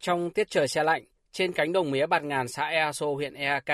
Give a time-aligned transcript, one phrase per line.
[0.00, 3.64] Trong tiết trời xe lạnh, trên cánh đồng mía bạt ngàn xã Easo huyện Eak,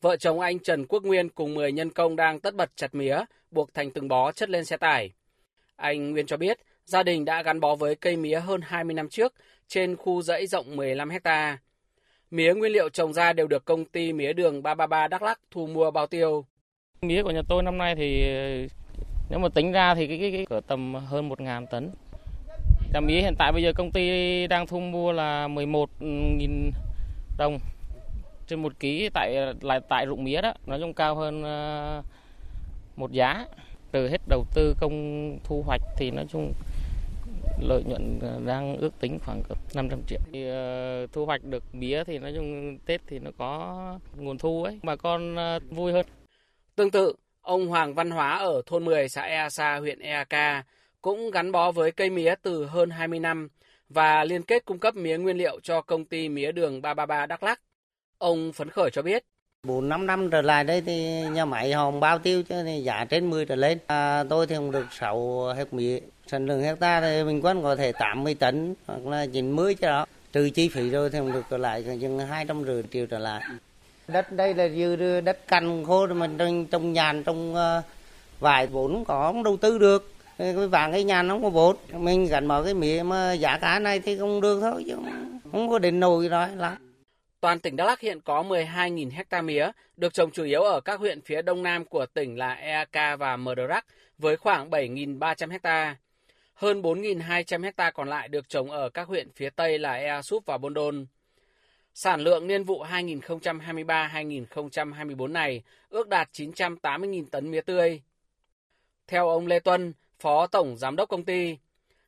[0.00, 3.18] vợ chồng anh Trần Quốc Nguyên cùng 10 nhân công đang tất bật chặt mía,
[3.50, 5.12] buộc thành từng bó chất lên xe tải.
[5.76, 9.08] Anh Nguyên cho biết, gia đình đã gắn bó với cây mía hơn 20 năm
[9.08, 9.34] trước
[9.68, 11.58] trên khu dãy rộng 15 hecta.
[12.30, 15.66] Mía nguyên liệu trồng ra đều được công ty mía đường 333 Đắk Lắk thu
[15.66, 16.44] mua bao tiêu.
[17.02, 18.24] Mía của nhà tôi năm nay thì
[19.30, 21.90] nếu mà tính ra thì cái, cái, cái cỡ tầm hơn 1.000 tấn.
[22.94, 26.70] Giá mía hiện tại bây giờ công ty đang thu mua là 11.000
[27.38, 27.58] đồng
[28.46, 32.02] trên một ký tại lại tại ruộng mía đó, nói chung cao hơn ờ,
[32.96, 33.46] một giá.
[33.92, 36.52] Từ hết đầu tư công thu hoạch thì nói chung
[37.60, 39.42] lợi nhuận đang ước tính khoảng
[39.74, 40.20] 500 triệu.
[40.32, 44.64] Thì, uh, thu hoạch được mía thì nói chung Tết thì nó có nguồn thu
[44.64, 46.06] ấy, bà con uh, vui hơn.
[46.76, 50.28] Tương tự, ông Hoàng Văn Hóa ở thôn 10 xã Ea Sa, huyện Eak
[51.04, 53.48] cũng gắn bó với cây mía từ hơn 20 năm
[53.88, 57.42] và liên kết cung cấp mía nguyên liệu cho công ty mía đường 333 Đắk
[57.42, 57.60] Lắk.
[58.18, 59.24] Ông phấn khởi cho biết.
[59.62, 63.04] 4 5 năm trở lại đây thì nhà máy họ bao tiêu cho thì giá
[63.04, 63.78] trên 10 trở lên.
[63.86, 66.00] À, tôi thì không được 6 hết mía.
[66.26, 70.06] Sản lượng hecta thì bình quân có thể 80 tấn hoặc là 90 chứ đó.
[70.32, 73.42] Trừ chi phí rồi thì không được trở lại chừng 250 triệu trở lại.
[74.08, 77.82] Đất đây là dư đất cằn khô mà trong, trong nhàn trong ờ,
[78.40, 81.78] vài vốn có không đầu tư được cái vàng cái nhà nó không có bột
[81.92, 84.96] mình gắn mở cái mía mà giá cá này thì không được thôi chứ
[85.52, 86.76] không có đến nồi đó lắm
[87.44, 91.00] Toàn tỉnh Đắk Lắk hiện có 12.000 hecta mía, được trồng chủ yếu ở các
[91.00, 93.54] huyện phía đông nam của tỉnh là Eak và Mờ
[94.18, 95.96] với khoảng 7.300 hecta.
[96.54, 100.46] Hơn 4.200 hecta còn lại được trồng ở các huyện phía tây là Ea Súp
[100.46, 101.06] và Bôn Đôn.
[101.94, 108.02] Sản lượng niên vụ 2023-2024 này ước đạt 980.000 tấn mía tươi.
[109.06, 109.92] Theo ông Lê Tuân,
[110.24, 111.56] Phó Tổng Giám đốc công ty,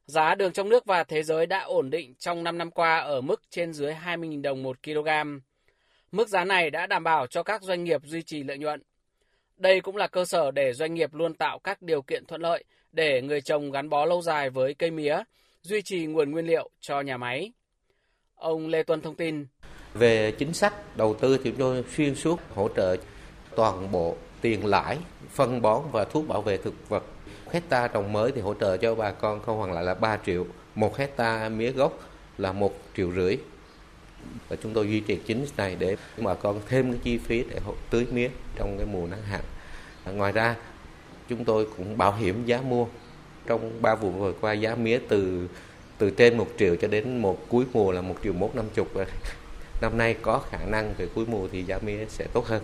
[0.06, 3.20] giá đường trong nước và thế giới đã ổn định trong 5 năm qua ở
[3.20, 5.08] mức trên dưới 20.000 đồng một kg.
[6.12, 8.82] Mức giá này đã đảm bảo cho các doanh nghiệp duy trì lợi nhuận.
[9.56, 12.64] Đây cũng là cơ sở để doanh nghiệp luôn tạo các điều kiện thuận lợi
[12.92, 15.22] để người trồng gắn bó lâu dài với cây mía,
[15.62, 17.52] duy trì nguồn nguyên liệu cho nhà máy.
[18.34, 19.46] Ông Lê Tuân thông tin.
[19.94, 22.96] Về chính sách đầu tư thì chúng tôi xuyên suốt hỗ trợ
[23.56, 24.98] toàn bộ tiền lãi,
[25.30, 27.02] phân bón và thuốc bảo vệ thực vật.
[27.52, 30.46] Hecta trồng mới thì hỗ trợ cho bà con không hoàn lại là 3 triệu.
[30.74, 32.00] Một hecta mía gốc
[32.38, 33.36] là một triệu rưỡi.
[34.48, 37.60] Và chúng tôi duy trì chính này để bà con thêm cái chi phí để
[37.90, 39.40] tưới mía trong cái mùa nắng hạn.
[40.04, 40.56] À, ngoài ra,
[41.28, 42.86] chúng tôi cũng bảo hiểm giá mua.
[43.46, 45.48] Trong 3 vụ vừa qua giá mía từ
[45.98, 48.88] từ trên 1 triệu cho đến một cuối mùa là 1 triệu mốt năm chục
[49.80, 52.62] năm nay có khả năng về cuối mùa thì giá mía sẽ tốt hơn